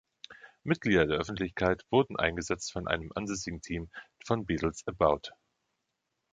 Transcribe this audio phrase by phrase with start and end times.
[0.63, 3.91] Mitglieder der Öffentlichkeit wurden eingesetzt von einem ansässigen Team
[4.25, 5.29] von Beadle´s About!